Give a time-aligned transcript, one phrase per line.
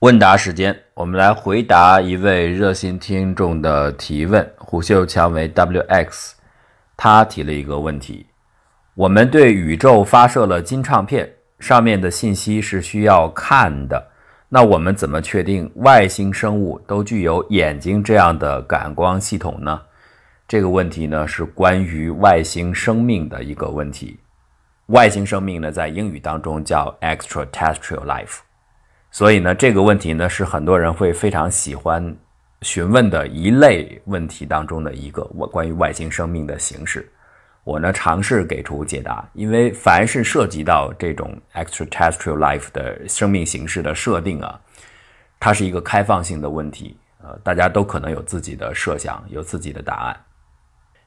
[0.00, 4.46] 问答时间，我们来回答一位热心听众的提问。
[4.58, 6.32] 虎嗅蔷薇 WX，
[6.98, 8.26] 他提了一个问题：
[8.92, 14.10] 我们对宇宙发射了金唱片，上面的信息是需要看的。
[14.50, 19.80] 那我们怎么确定外星生物都具有眼睛这样的感光系统呢？
[20.46, 24.20] 这个问题呢是关于外星生命的一个问题。
[24.88, 28.40] 外星生命呢，在英语当中叫 extraterrestrial life。
[29.16, 32.14] 所以呢，这个问题呢是很多人会非常喜欢
[32.60, 35.26] 询问的一类问题当中的一个。
[35.34, 37.10] 我关于外星生命的形式，
[37.64, 39.26] 我呢尝试给出解答。
[39.32, 44.60] 因为凡是涉及到这种 extraterrestrial life 的生命形式的设定啊，
[45.40, 50.16] 它是一个开放性的问题，呃，大家都可能有自己的设想，有自己的答案。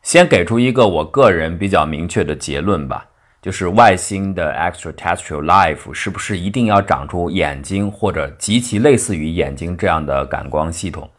[0.02, 3.06] 先给出一个我个人比较明确的结论吧。
[3.42, 11.10] 就是外星的 extraterrestrial life 是不是一定要长出眼睛或者极其类似于眼睛这样的感光系统，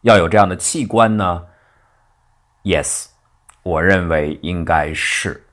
[0.00, 1.44] 要有这样的器官呢
[2.64, 3.06] ？Yes，
[3.62, 5.44] 我认为应该是，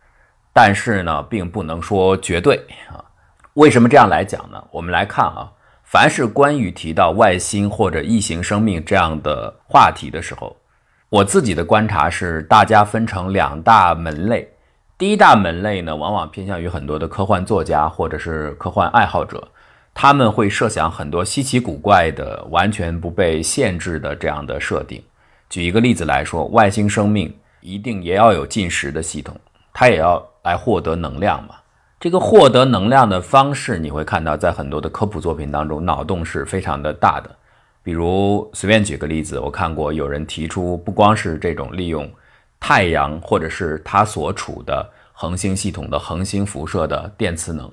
[0.54, 2.56] 但是呢，并不能说绝对
[2.90, 3.04] 啊。
[3.56, 4.64] 为什么这样来讲呢？
[4.72, 5.52] 我们来看啊，
[5.84, 10.56] 凡是关于提到外星或者异形生命这样的话题的时候，
[11.10, 14.50] 我自己的观察是，大家分成两大门类。
[14.98, 19.46] 第一大门类呢，往往偏向于很多的科幻作家或者是科幻爱好者，
[19.94, 25.04] 他们会设想很多稀奇古怪的、完全不被限制的这样的设定。
[25.50, 29.36] 举一个例子来说，外星生命一定也要有进食的系统，
[29.74, 31.56] 它也要来获得能量嘛。
[32.00, 37.30] 这个获得能量的方式，你会看到在很多的科普作品当中，脑洞是非常的大的。
[37.84, 42.10] 比如随便举个例子，我看过有人提出，不光是这种利用。
[42.68, 47.72] 太阳或者是它所处的恒星系统的恒星辐射的电磁能，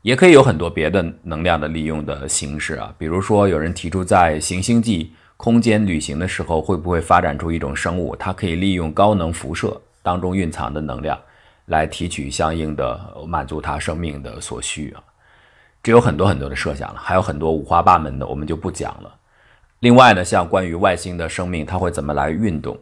[0.00, 2.90] 也可以有很多别的能量的利用的形式啊。
[2.96, 11.20] 比如说，有人提出在行星际空间旅行的时候，会不会发展出一种生物，它可以利用高能辐射当中蕴藏的能量
[11.66, 12.98] 来提取相应的
[13.28, 15.04] 满足它生命的所需啊？
[15.82, 19.14] 这有很多很多的设想了，还有很多五花八门的，我们就不讲了。
[19.80, 22.74] 另外呢，像关于外星的生命，它会怎么来运动？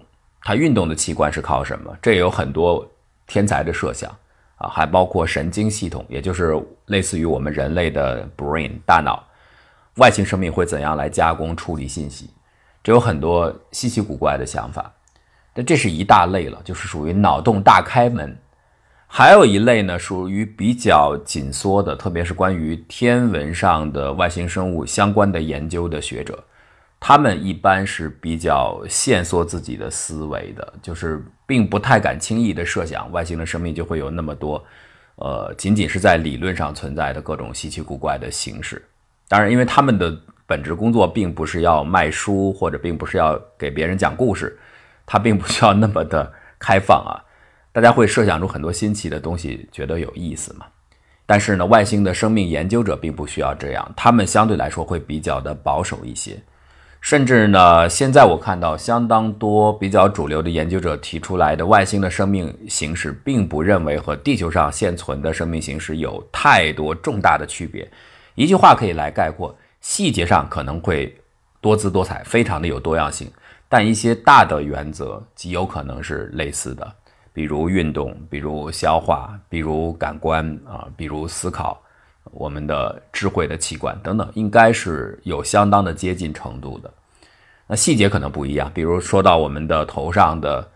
[0.44, 1.97] 它运动的器官是靠什么？
[2.03, 2.86] 这也有很多
[3.26, 4.10] 天才的设想
[4.56, 9.25] 啊，还包括神经系统，也就是类似于我们人类的 brain 大脑。
[9.97, 12.31] 外星生命会怎样来加工处理信息？
[12.82, 14.92] 这有很多稀奇古怪的想法。
[15.54, 18.36] 但这是一大类了，就是属于脑洞大开门。
[19.06, 26.42] 还有一类呢，属于比较紧缩的，特别是关于天文上的外星生物相关的研究的学者。
[27.04, 34.64] 他们一般是比较限缩自己的思维的，就是并不太敢轻易的设想外星的生命就会有那么多，
[35.16, 38.80] 呃，仅仅是在理论上存在的各种稀奇古怪的形式。
[39.26, 44.56] 当然，因为他们的本职工作并不是要卖书，或者并不是要给别人讲故事，
[45.04, 47.19] 他并不需要那么的开放啊。
[47.72, 50.66] 大家会设想出很多新奇的东西，觉得有意思嘛？
[51.26, 56.40] 但是呢，外星的生命研究者并不需要这样，他们相对来说会比较的保守一些。
[57.02, 67.90] 甚至呢，现在我看到相当多比较主流的研究者提出来的外星的生命形式，并不认为和地球上现存的生命形式有太多重大的区别。
[68.36, 71.12] 一句话可以来概括：细节上可能会
[71.60, 73.28] 多姿多彩，非常的有多样性，
[73.69, 76.88] 但一些大的原则极有可能是类似的，
[77.32, 81.81] 比如运动，比如消化，比如感官啊，比如思考。
[82.32, 86.91] 我们的智慧的器官等等，应该是有相当的接近程度的。
[87.69, 90.69] 那细节可能不一样，比如说到我们的头上的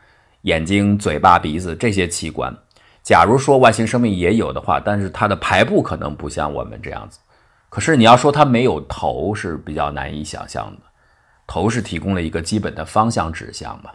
[0.43, 2.56] 眼睛、嘴巴、鼻子这些器官，
[3.03, 7.19] 假如说外星生命也有的话，但是它的排布可能不像我们这样子。
[7.69, 10.78] 可是你要说它没有头是比较难以想象的。
[11.47, 13.91] 头是提供了一个基本的方向指向嘛，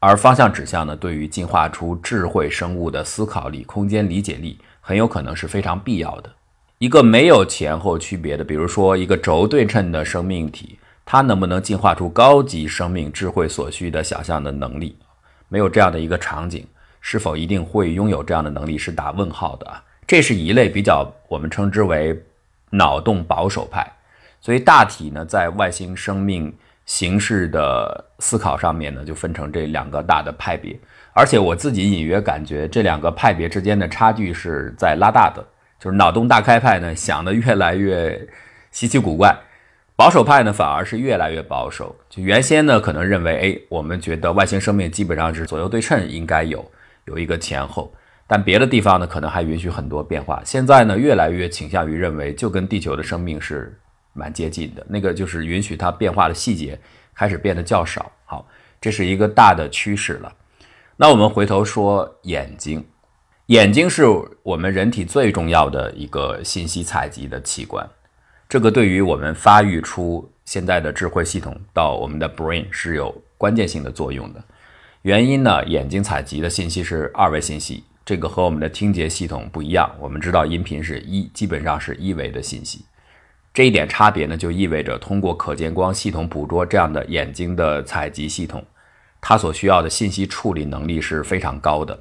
[0.00, 6.30] 而方向指向呢，对于进化出智慧生物的思考力、空间理解力，很有可能是非常必要的。
[6.80, 14.96] 一个没有前后区别的，比如说一个轴对称的生命体，它能不能进化出高级生命智慧所需的想象的能力？
[15.48, 16.66] 没有这样的一个场景，
[17.02, 19.84] 是否一定会拥有这样的能力是打问号的啊！
[20.06, 22.18] 这是一类比较我们称之为
[22.70, 23.86] 脑洞保守派。
[24.40, 26.50] 所以大体呢，在外星生命
[26.86, 30.74] 形式的思考上面呢，就分成这两个大的派别。
[31.12, 35.44] 而且我自己隐约感觉，这两个派别之间的差距是在拉大的。
[35.80, 38.28] 就是脑洞大开派呢，想的越来越
[38.70, 39.34] 稀奇古怪；
[39.96, 41.96] 保守派呢，反而是越来越保守。
[42.10, 46.70] 就原先呢，可能认为，哎，我们觉得外星生命基本上是左右对称，应该有
[47.06, 47.90] 有一个前后，
[48.26, 50.42] 但别的地方呢，可能还允许很多变化。
[50.44, 53.74] 现在呢，越来越倾向于认为，就跟地球的生命是
[54.12, 54.86] 蛮接近的。
[54.86, 56.78] 那个就是允许它变化的细节
[57.14, 58.12] 开始变得较少。
[58.26, 58.46] 好，
[58.80, 60.30] 这是一个大的趋势了。
[60.96, 62.86] 那我们回头说眼睛，
[63.50, 64.04] 眼睛是
[64.44, 67.84] 我们人体最重要的一个信息采集的器官，
[68.48, 74.40] 这个对于我们发育出现在的智慧系统到我们的 brain 是有关键性的作用的。
[75.02, 79.90] 原因呢，眼睛采集的信息是二维信息，这个和我们的听觉系统不一样。
[79.98, 82.84] 我们知道音频是一，基本上是一维的信息。
[83.52, 88.64] 这一点差别呢，就意味着通过可见光系统捕捉这样的眼睛的采集系统。
[89.20, 91.98] 它所需要的信息处理能力是非常高的，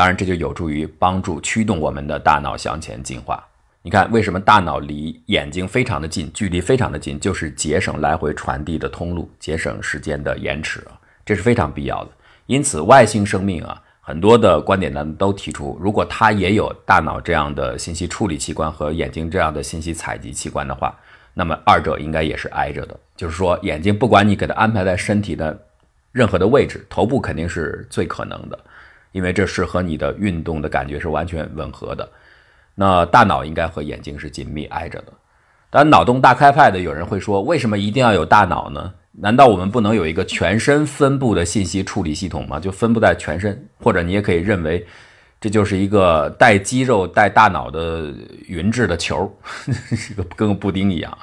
[0.00, 3.46] 当然这就有助于帮助驱动我们的大脑向前进化。
[3.82, 12.10] 你看，为什么大脑离眼睛非常的近，距离非常的近，就是节省来回传递的通路，节省时间的延迟啊，这是非常必要的。
[12.46, 20.98] 因此，外星生命啊，很多的观点呢都提出，如果它也有大脑这样的信息处理器官和眼睛这样的信息采集器官的话，
[21.34, 22.98] 那么二者应该也是挨着的。
[23.18, 25.66] 就是说，眼睛不管你给它安排在身体的。
[26.12, 28.58] 任何的位置，头部肯定是最可能的，
[29.12, 32.08] 因为这是和你的运动的感觉是完全吻合的。
[32.74, 35.12] 那大脑应该和眼睛是紧密挨着的。
[35.68, 38.92] 当然，脑洞大开派的有人会说，为什么一定要有大脑呢？
[39.12, 42.58] 难道我们不能有一个全身分布的信息处理系统吗？
[42.58, 44.84] 就分布在全身，或者你也可以认为，
[45.40, 48.12] 这就是一个带肌肉、带大脑的
[48.46, 49.30] 匀质的球，
[50.10, 51.16] 一 个跟个布丁一样，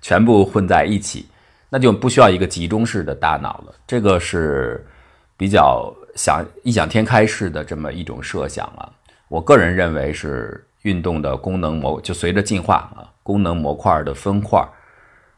[0.00, 1.26] 全部混在一起。
[1.68, 4.86] 那就不需要一个集中式的大脑了，这个是
[5.36, 8.90] 比较想异想天开式的这么一种设想啊。
[9.28, 14.66] 我个人认为是运动的功能模就随着进化啊，功能模块的分块、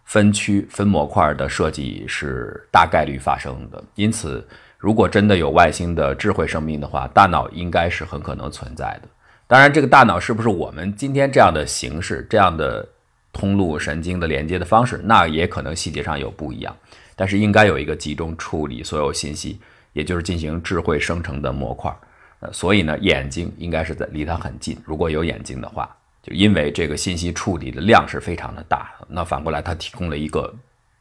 [0.05, 3.83] 分区、分模块的设计是大概率发生的。
[3.95, 4.47] 因此，
[4.79, 9.09] 如果真的有外星的智慧生命的话，大脑应该是很可能存在的。
[9.47, 12.89] 当然，这个大脑是不是我们今天这样的形式、这样的？
[13.31, 16.75] 通路神经的连接的方式，那也可能细节上有不一样，
[17.15, 19.61] 但是应该有一个集中处理所有信息，
[19.99, 21.93] 也就是进行智慧生成的模块。
[22.39, 24.79] 呃，所以呢，眼睛应该是在离它很近。
[24.85, 25.91] 如果有眼睛的话，
[26.23, 30.55] 就因为这个信息处理的量是非常的大，那反过来它提供了一个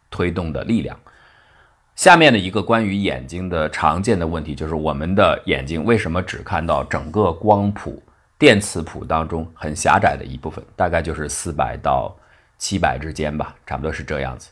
[0.10, 0.98] 推动的力量。
[1.96, 8.02] 下面的一个关于眼睛的常见的问题就是，我们的眼睛为什么只看到整个光谱？
[8.40, 12.16] 电磁谱当中很狭窄的一部分，大概就是四百到
[12.58, 14.50] 七百之间吧，差不多是这样子。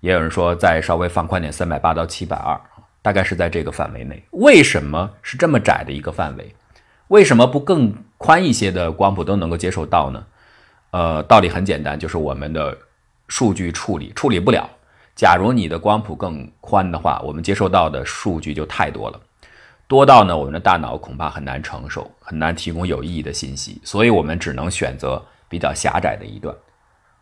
[0.00, 2.60] 也有人说再稍微放宽点，三百八到七百二，
[3.02, 4.22] 大概是在这个范围内。
[4.30, 6.54] 为什么是这么窄的一个范围？
[7.08, 10.24] 为什么不更宽一些的光谱都能够接受到呢？
[10.92, 12.76] 呃，道理很简单，就是我们的
[13.28, 14.68] 数据处理处理不了。
[15.16, 19.20] 假如你的光谱更宽的话，我们接受到的数据就太多了。
[19.86, 26.54] 多到呢，我们的大脑恐怕很难承受，很难提供有意义的信息，所以我们只能选择比较狭窄的一段。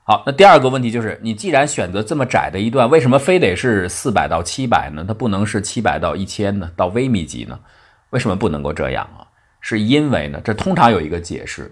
[0.08, 5.04] 好，那第二个问题就是，你既然选择这么窄的一段，为什么非得是四百到七百呢？
[5.06, 6.70] 它不能是七百到一千呢？
[6.74, 7.60] 到微米级呢？
[8.08, 9.20] 为什么不能够这样啊？
[9.60, 11.70] 是因为呢，这通常有一个解释，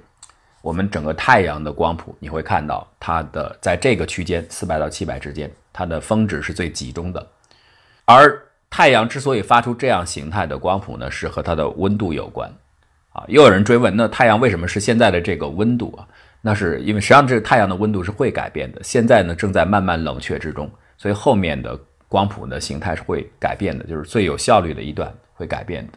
[0.60, 7.26] 我们整个太阳的光谱，你会看到它的在这个区间四百到七百之间，它的峰值是最集中的，
[8.04, 8.42] 而。
[8.68, 12.52] 太阳之所以发出这样形态的光谱呢，是和它的温度有关，
[13.12, 16.04] 啊，又有人追问，那太阳为什么是现在的这个温度啊？
[16.46, 21.76] 那是因为实际上这个太阳的温度是会改变的，现在呢正在慢慢冷却之中，所以后面的
[22.08, 25.92] 光谱的形态是会改变的，就是最有效率的一段会改变的，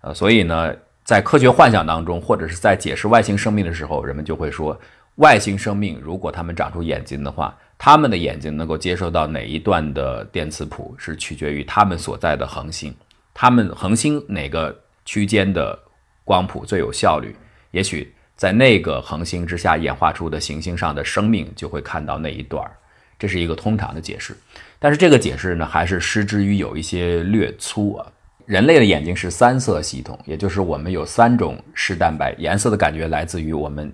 [0.00, 4.76] 呃，所以呢，在科学幻想当中，或者是在解释外星生命的时候，人们就会说，
[5.16, 7.56] 外星生命如果他们长出眼睛的话。
[7.84, 12.94] 他们的眼睛能够接收到哪一段的电磁谱，是取决于他们所在的恒星。
[13.34, 14.72] 他们恒星哪个
[15.04, 15.76] 区间的
[16.24, 17.34] 光谱最有效率？
[17.72, 22.72] 也许在那个恒星之下演化出的行星上的生命就会看到那一段儿。
[23.16, 24.36] 这是一个通常的解释，
[24.80, 28.04] 但是这个解释呢，还是失之于有一些略粗啊。
[28.44, 33.92] 人类的眼睛是三色系统，也就是我们有三种视蛋白，颜色的感觉来自于我们。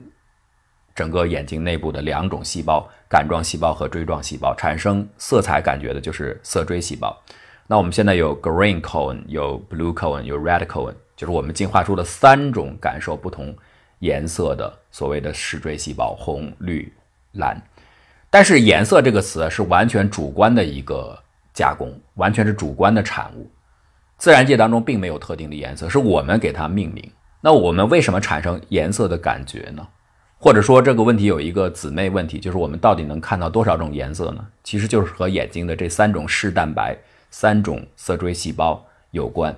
[0.95, 7.15] 整个眼睛内部的两种细胞，杆状细胞和锥状细胞，产生色彩感觉的就是色锥细胞。
[7.67, 13.55] 那我们现在有 green cone，有 blue cone，有 red cone，就是我们进化出了三种感受不同
[14.01, 16.93] 颜色的所谓的视锥细胞，红、绿、
[17.33, 17.61] 蓝。
[18.31, 21.19] 但是颜色这个词是完全主观的一个
[21.55, 23.51] 加工，完全是主观的产物。
[24.17, 27.11] 自然界当中并没有特定的颜色，是我们给它命名。
[27.41, 29.87] 那我们为什么产生颜色的感觉呢？
[30.41, 34.45] 或者说这个问题有一个姊妹问题，就是我们到底能看到多少种颜色呢？
[34.63, 36.97] 其实就是和眼睛的这三种视蛋白、
[37.31, 39.57] 三种色锥细胞有关。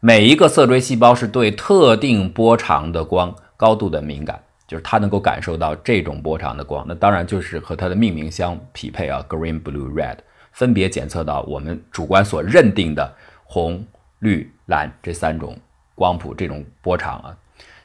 [0.00, 10.16] 每一个色锥细胞是对特定波长的光高度的敏感，就是它能够感受到这种波长的光，那当然就是和它的命名相匹配啊，green、blue、red，
[10.50, 13.14] 分别检测到我们主观所认定的
[13.44, 13.86] 红、
[14.18, 15.56] 绿、蓝这三种
[15.94, 17.36] 光谱这种波长啊。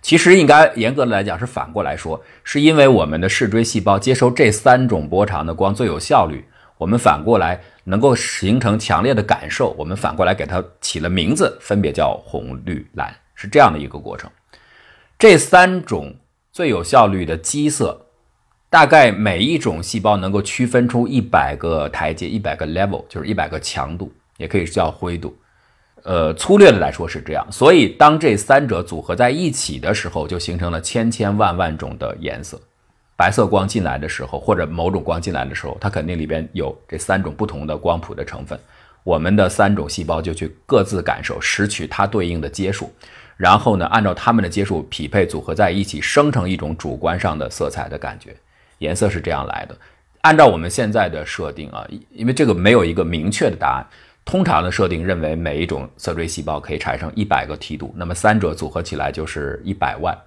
[0.01, 6.43] 其实应该严格的来讲是反过来说，是因为我们的视锥细胞接收这三种波长的光最有效率。
[6.79, 14.27] 我们反过来能够形成强烈的感受，我们反过来给它起了名字，分别叫红、绿、蓝，是这样的一个过程。
[15.19, 16.15] 这三种
[16.51, 18.05] 最有效率的基色，
[18.69, 25.35] 大概每一种细胞能够区分出一百个台阶，一百个 level，就是一百个强度，也可以叫灰度。
[26.03, 27.43] 呃，粗略的来说是这样。
[27.51, 32.61] 所以当这三者组合在一起的时候，就形成了千千万万种的颜色。
[33.15, 38.57] 白色光进来的时候，或者某种光进来的时候，它肯定里边有这三种不同的光谱的成分。
[39.03, 42.93] 我们的三种细胞就去各自感受，拾取它对应的阶数，
[43.37, 48.35] 然后呢，按照它们的阶数匹配组合在一起，生成一种主观上的色彩的感觉。
[48.79, 49.77] 颜色是这样来的。
[50.21, 53.85] 按照我们现在的设定啊，因为这个没有一个明确的答案，
[54.25, 60.17] 通常的设定认为每一种色锥细胞可以产生一百个梯度，那么三者组合起来就是一百万。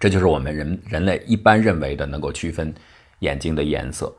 [0.00, 2.74] 这就是我们人人类一般认为的能够区分
[3.20, 4.12] 眼睛的颜色。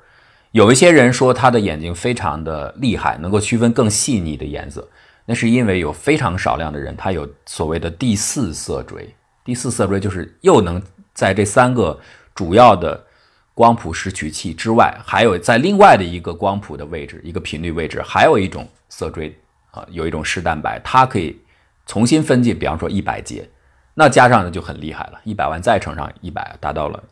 [0.52, 4.88] 有一些人说他的眼睛非常的厉害，能够区分更细腻的颜色，
[5.26, 9.14] 那是因为有非常少量的人他有所谓的第四色锥。
[9.44, 10.82] 第四色锥就是又能
[11.14, 12.00] 在这三个
[12.34, 13.06] 主要的
[13.54, 19.38] 光谱拾取器之外，还有在另外的一个光谱的位置、一个频率位置，还有一种色锥
[19.72, 21.40] 啊，有一种视蛋白，它可以
[21.86, 23.48] 重新分解，比方说一百节。
[23.94, 27.04] 那加上呢就很厉害了，一百万再乘上一百，达到了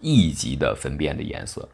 [0.00, 1.68] 亿级的分辨的颜色，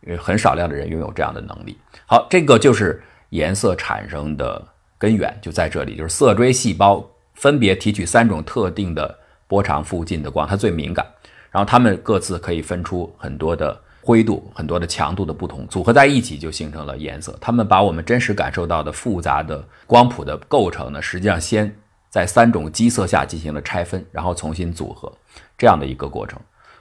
[0.00, 1.76] 因为很少量的人拥有这样的能力。
[2.06, 4.66] 好，这个就是颜色产生的
[4.98, 11.06] 根源就在这里，就是色锥细胞分别提取三种特定的波长附近的光，它最敏感，
[11.50, 17.36] 然后它们各自可以分出很多的灰度、很多的强度的不同，组合在一起就形成了颜色。
[17.40, 21.74] 它们把我们真实感受到的复杂的光谱的构成呢，实际上先。
[22.08, 25.12] 在三种基色下进行了拆分，然后重新组合，
[25.58, 26.40] 这样的一个过程。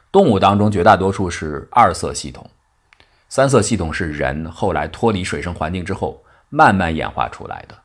[0.10, 2.50] 动物当中绝大多数是二色系统，
[3.28, 7.76] 三色系统是人后来脱离水生环境之后慢慢演化出来的。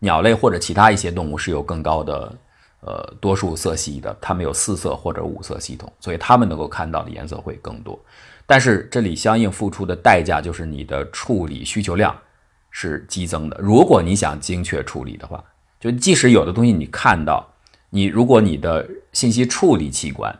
[0.00, 2.36] 鸟类或者其他一些动物是有更高的
[2.80, 7.96] 呃多数色系的，它们有四色或者五色系统，所以它们能够看到的颜色会更多。
[8.44, 12.12] 但是这里相应付出的代价就是你的处理需求量
[12.70, 13.56] 是激增的。
[13.60, 15.44] 如果你想精确处理的话。
[15.82, 17.54] 就即使有的东西你看到，
[17.88, 20.38] 你如果你的信息处理器官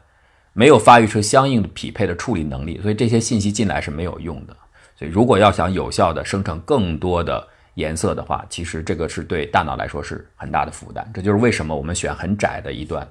[0.52, 4.54] 没有发育出相应的匹配的处理能力，所以这些信息进来是没有用的。
[4.98, 11.08] 所以如果要想有效的生成更多的颜色的话，其实这个是对大脑来说是很大的负担。
[11.14, 13.06] 这就是为什么我们选很窄的一段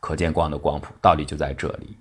[0.00, 1.96] 可见光的光谱，道理就在这里。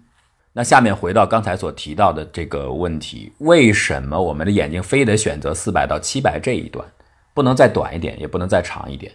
[0.54, 6.86] 那下面回到刚才所提到的这个问题，为什么我们的眼睛非得选择四百到七百这一段，
[7.34, 9.12] 不能再短一点，也不能再长一点？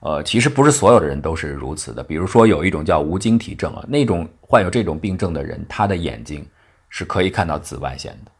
[0.00, 2.02] 呃，其实不是所有的人都是如此的。
[2.02, 6.44] 比如说，有一种叫无晶体症啊，那种患有这种病症的人，他的眼睛
[6.88, 8.30] 是可以看到紫外线的，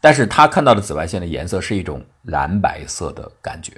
[0.00, 3.72] 但是他看到的紫外线的颜色是一种蓝白色的感觉，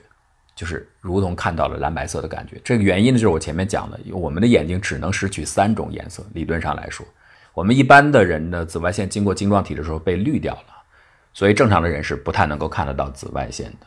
[0.54, 2.60] 就是如同看到了蓝白色的感觉。
[2.64, 6.25] 这个原因呢，就是我前面讲的，我们的眼睛只能拾取三种颜色。
[6.34, 7.06] 理论上来说，
[7.54, 10.82] 我们一般的人的紫外线经过晶状体的时候被滤掉了，
[11.32, 13.87] 所以正常的人是不太能够看得到紫外线的。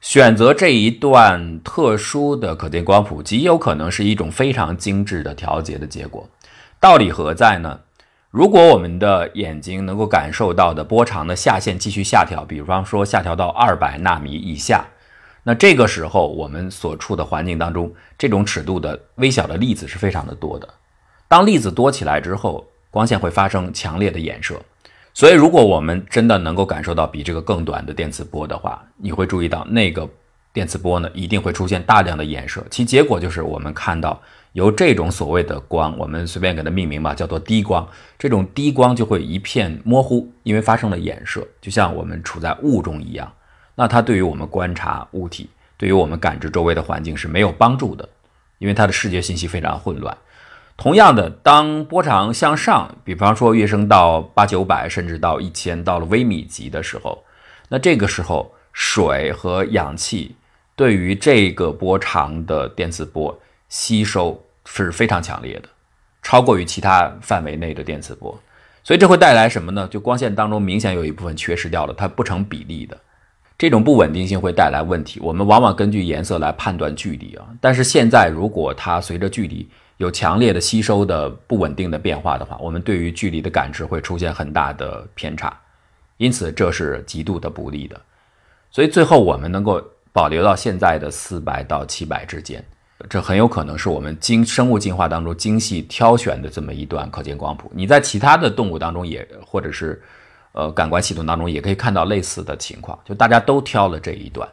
[0.00, 6.28] 选择这一段特殊的可见光谱，极有可能是一种非常精致的调节的结果。
[6.80, 7.78] 道理何在呢？
[8.32, 14.86] 如果我们的眼睛能够感受到的波长的下限继续下调，比方说下调到二百纳米以下，
[15.42, 20.66] 那这个时候我们所处的环境当中，这种尺度的微小的粒子是非常的多的。
[21.28, 24.58] 当粒子多起来之后，光线会发生强烈的衍射。
[25.12, 30.08] 所以，如果我们真的能够感受到比这个更短的电磁波的话，你会注意到那个
[30.54, 34.18] 电磁波呢，一定会出现大量的衍射，其结果就是我们看到
[34.52, 43.32] 由这种所谓的光，我们随便给它命名吧，叫做低光，这种低光就会一片模糊，因为发生了衍射，就像我们处在雾中一样。
[43.74, 48.06] 那它对于我们观察物体，对于我们感知周围的环境是没有帮助的，
[48.58, 50.16] 因为它的视觉信息非常混乱。
[50.76, 57.24] 同样的，当波长向上，比方说跃升到八九百，甚至到一千，到了微米级的时候，
[57.68, 60.34] 那这个时候水和氧气
[60.76, 63.38] 对于这个波长的电磁波
[63.72, 65.68] 吸收是非常强烈的，
[66.22, 68.38] 超过于其他范围内的电磁波。
[68.84, 69.88] 所以这会带来什么呢？
[69.90, 73.00] 就光线当中明显有一部分缺失掉了，它不成比例的，
[73.56, 75.18] 这种不稳定性会带来问题。
[75.20, 79.66] 我们往往根据颜色来判断距离啊，但是现在如果它随着距离。
[79.98, 85.56] 有强烈的吸收的不稳定的变化的话，我们对于距离的感知会出现很大的偏差，
[86.16, 88.00] 因此这是极度的不利的。
[88.68, 89.80] 所以最后我们能够
[90.12, 92.64] 保留到现在的四百到七百之间，
[93.08, 97.70] 这很有可能是我们精生物进化当中精细挑选的这么一段可见光谱。
[97.74, 100.00] 你在其他的动物当中也或者是
[100.52, 104.48] 呃感官系统当中也可以看到类似的情况，就大家都挑了这一段。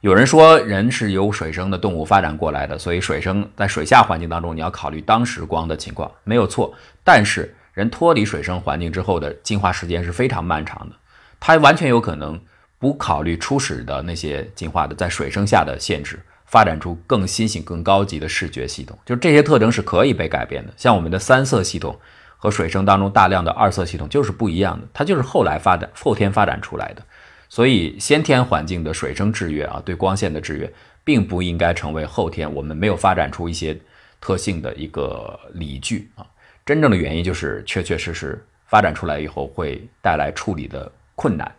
[0.00, 6.74] 有人说人是由水生的动物发展过来的，所以水生在水下环境当中，你要考虑当时光的情况，没有错。
[7.02, 10.96] 但是人脱离水生环境之后的进化时间是非常漫长的，
[11.40, 12.38] 它完全有可能
[12.78, 18.98] 不考虑初始的那些进化的在水生下的限制，发展出更新型、更高级的视觉系统。
[19.04, 20.72] 就这些特征是可以被改变的。
[20.76, 21.98] 像我们的三色系统
[22.36, 27.02] 和水生当中大量的二色系统就是不一样的，它就是后来发展、后天发展出来的。
[27.48, 30.72] 所以，先天环境的水生制约啊，对光线的制约，
[31.04, 33.78] 并不应该成为后天我们没有发展出一些
[34.20, 36.26] 特性的一个理据啊。
[36.66, 41.54] 真正的原因就是确确实实发展出来以后会带来处理的困难。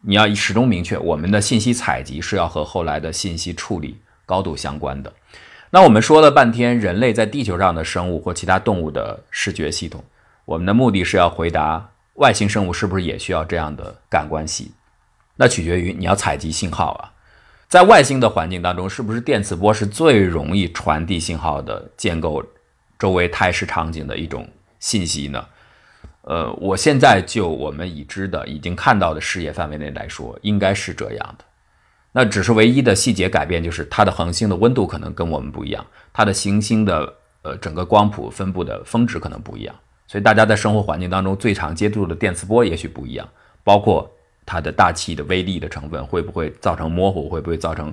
[0.00, 5.10] 你要始终明确，我们的信息采集是要和后来的信息处理高度相关的。
[5.70, 10.04] 那我们说了半天，人类在地球上的生物或其他动物的视觉系统，
[10.44, 14.72] 我们的目的是要回答外星生物是不是也需要这样的感官系。
[15.36, 17.12] 那取决于你要采集信号啊，
[17.68, 22.42] 在外星的环境当中，是不是电磁波是最容易传递信号的，建构
[22.98, 25.44] 周围态势场景的一种信息呢？
[26.22, 31.44] 呃，我现在就我们已知的、已经看到的视野范围内来说，应该是这样的。
[32.16, 39.74] 那只是唯一的细节改变，就是它的恒星的温度可能跟我们不一样，它的行星的呃整个光谱分布的峰值可能不一样，
[40.06, 43.28] 所以大家在生活环境当中最常接触的电磁波也许不一样，
[43.62, 44.10] 包括。
[44.48, 47.28] 它的大气的微粒的成分会不会造成模糊？
[47.28, 47.92] 会不会造成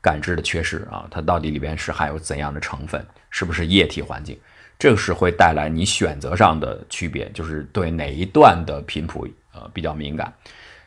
[0.00, 1.06] 感知的缺失啊？
[1.08, 3.00] 它到底里边是含有怎样的成分？
[3.30, 4.36] 是不是液体环境？
[4.80, 10.34] 这个是会带来你选择上的区别，就是对哪一段的频谱呃比较敏感。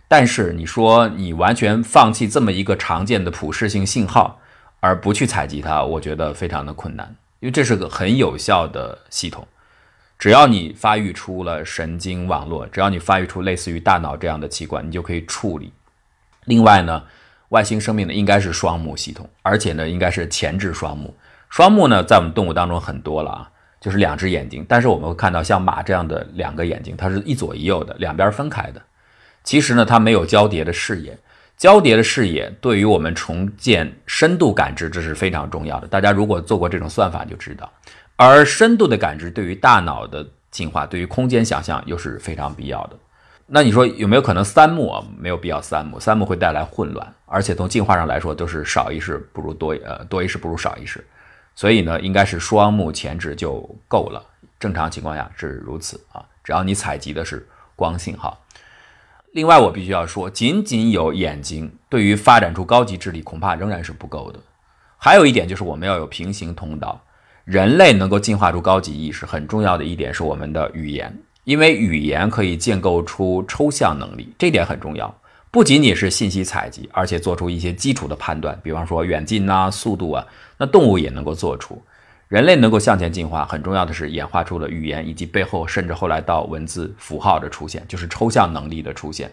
[0.07, 4.39] 但是你说你完全放弃这么一个常见的普适性信号
[4.79, 9.47] 而不去采集它，我觉得非常的困难，因为这是个很有效的系统。
[10.17, 15.73] 只要你发育出了神经网络，只要你发育出类似于大脑这样的器官，你就可以处理。
[16.45, 17.03] 另外呢，
[17.49, 21.13] 外星生命呢应该是双目系统，而且呢应该是前置双目。
[21.49, 23.49] 双目呢在我们动物当中很多了啊，
[23.81, 24.65] 就是两只眼睛。
[24.69, 28.81] 但是我们会看到像马这样的两个眼睛，它是一左一右的，两边分开的。
[29.45, 31.17] 其实呢，它没有交叠的视野。
[31.55, 35.87] 交叠的视野对于我们重建深度感知这是非常重要的。
[35.87, 37.71] 大家如果做过这种算法就知道。
[38.17, 42.97] 而深度的感知对于大脑的进化，对于空间想象又是非常必要的。
[43.45, 45.05] 那你说有没有可能三目啊？
[45.17, 51.05] 没有必要三目，三目会带来混乱，而且从进化上来说都是少一事不如多呃多一事不如少一事。
[51.55, 54.21] 所以呢，应该是双目前置就够了。
[54.59, 58.41] 正常情况下是如此啊，只要你采集的是光信号。
[59.35, 64.39] 另外，我必须要说，仅仅有眼睛对于发展出高级智力恐怕仍然是不够的。
[64.95, 67.03] 还有一点就是我们要有平行通道。
[67.43, 75.13] 人类能够进化出高级意识，很重要的一点是我们的语言，因为语言可以建构出抽象能力，这点很重要。
[75.51, 80.25] 不仅仅是信息采集，而且做出一些基础的判断，比方说远近啊、速度啊，
[80.57, 81.81] 那动物也能够做出。
[82.27, 89.31] 人类能够向前进化，很重要的是演化出了语言，以及背后甚至后来到文字符号的出现，就是抽象能力的出现。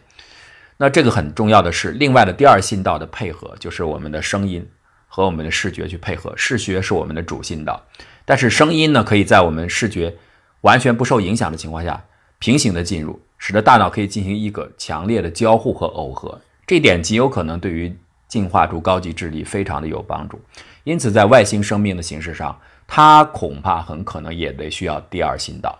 [0.76, 4.68] 那这个很重要的是，另外的第二信道的配合，就是我们的声音。
[5.14, 7.82] 和我们的视觉去配合，视觉是我们的主信道，
[8.24, 10.16] 但是声音呢，可以在我们视觉
[10.62, 12.02] 完全不受影响的情况下，
[12.38, 17.94] 平行的进入，使得大脑可以进行一个强烈的交互和耦合，这点极有可能对于
[18.26, 20.40] 进化出高级智力非常的有帮助。
[20.84, 22.58] 因此，在外星生命的形式上，
[22.94, 25.78] 它恐怕很可能也得需要第二信道。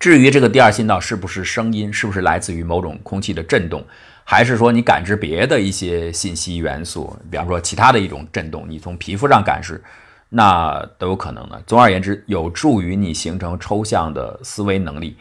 [0.00, 3.84] 至于这个第二信道是不是声音，是不是来自于某种空气的震动？
[4.24, 9.84] 还是说你感知别的一些信息元素，比方说其他的一种震动，你从皮肤上感知，
[10.30, 11.62] 那都有可能的。
[11.66, 15.18] 总而言之，有助于你形成抽象的思维能力。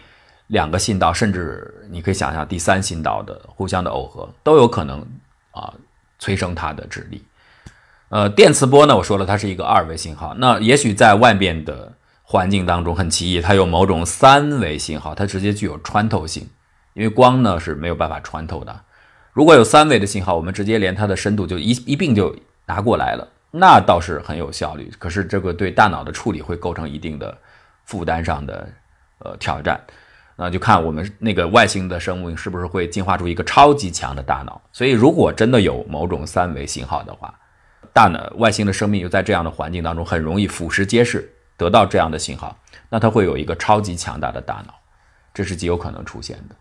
[0.48, 5.06] 两个信道，甚至你可以想象第三信道的互相的耦合，都有可能
[5.52, 5.74] 啊
[6.18, 7.22] 催生它的智力。
[8.14, 16.48] 呃，电磁波呢，我说了它是一个二维信号，那也许在外面的环境当中很奇异，它有某种三维信号，它直接具有穿透性，
[16.94, 18.82] 因为光呢是没有办法穿透的。
[19.32, 22.36] 如果有三维的信号，我们直接连它的深度就一一并就
[22.68, 24.94] 拿过来了，那倒是很有效率。
[25.00, 27.36] 可是这个对大脑的处理会构成一定的
[27.84, 28.70] 负担上的
[29.22, 29.82] 呃挑战，
[30.36, 34.62] 那就看我们那个外星的生物是不是会进化出一个超级强的大脑。
[34.72, 37.34] 所以，如果真的有某种三维信号的话，
[37.94, 42.58] 大脑外星的生命又在这样的环境当中很容易俯拾皆是，得到这样的信号，
[42.90, 44.74] 那它会有一个超级强大的大脑，
[45.34, 46.56] 这是极有可能出现的。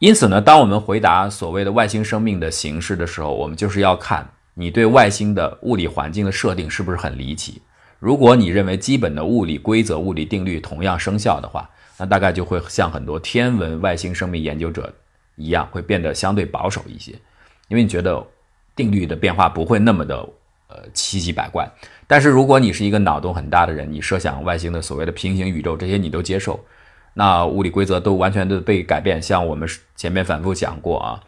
[0.00, 7.62] 因此呢，当我们回答所谓的外星生命的形式的时候，我们就是要看你对外星的物理环境的设定是不是很离奇。
[7.98, 14.92] 如果你认为基本的物理规则、物理定律同样生效的话，那大概就会像很多天文外星生命研究者
[15.36, 17.12] 一样，会变得相对保守一些，
[17.68, 18.22] 因为你觉得
[18.76, 20.16] 定律的变化不会那么的
[20.68, 21.70] 呃奇奇百怪。
[22.06, 26.62] 但是如果你是一个脑洞很大的人，你设想外星的所谓的平行宇宙，这些你都接受，
[27.14, 29.20] 那物理规则都完全的被改变。
[29.22, 31.20] 像我们前面反复讲过啊，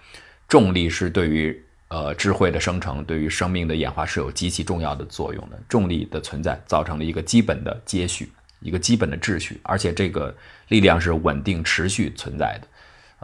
[0.48, 5.56] 重力是对于呃，智慧的生成对于生命的演化是有极其重要的作用的。
[5.68, 8.28] 重力的存在造成了一个基本的接续，
[8.60, 10.34] 一个基本的秩序，而且这个
[10.66, 12.66] 力量是稳定持续存在的。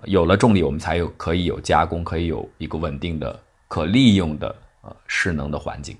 [0.04, 3.36] 有了重力，我们才有可以有加工，可以有一个稳定的、
[3.72, 5.96] 可利用的呃势能的环境。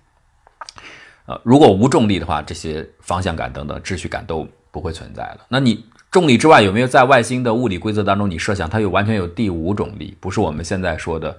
[1.25, 5.47] 呃，如果无重力的话，这些方向感等等秩序感都不会存在了。
[5.49, 11.39] 那你重力之外有没有在外星的物理规则当中，你设想它有完全有第五种力，不是我们现在说的。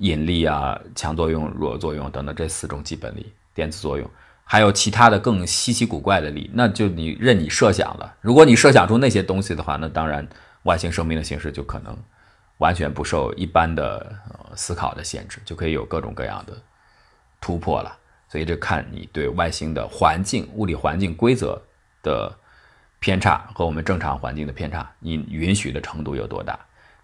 [0.00, 4.10] 引力啊，强作用、弱作用等等这四种基本力，电磁作用，
[4.44, 8.14] 还有其他的更稀奇古怪的力，那就你任你设想了。
[8.22, 10.26] 如果你设想出那些东西的话，那当然
[10.62, 11.94] 外星生命的形式就可能
[12.60, 16.52] 完全不受一般的呃思考的限制，就可以有各种各样的
[17.40, 17.96] 突破了。
[18.28, 21.60] 所以这看你对外星的环境、物理环境规则
[22.02, 22.32] 的
[23.00, 26.56] 偏差和我们正常环境的偏差，你允许的程度有多大。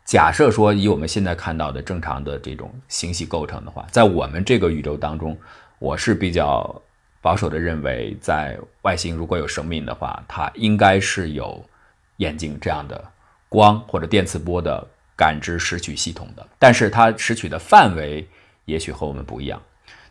[0.05, 5.37] 假设说以我们现在看到的正常的这种星系构成的话，在我们这个宇宙当中，
[5.81, 6.81] 我是比较
[7.21, 11.61] 保守的认为，在外星如果有生命的话，它应该是有
[12.19, 13.05] 眼睛这样的
[13.49, 14.87] 光或者电磁波的
[15.17, 18.29] 感知拾取系统的，但是它拾取的范围
[18.67, 19.61] 也许和我们不一样。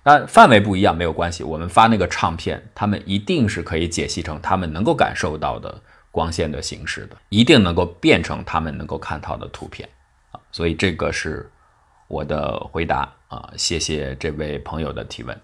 [0.04, 5.82] 那范围不一样没有关系，我们发那个唱片，他们一定是可以解析成他们能够感受到的。
[6.16, 9.90] 光线的形式的，一定能够变成他们能够看到的图片
[10.32, 11.52] 啊，所以这个是
[12.08, 15.38] 我的回答啊，谢谢这位朋友的提问。